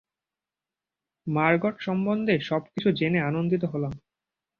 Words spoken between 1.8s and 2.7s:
সম্বন্ধে সব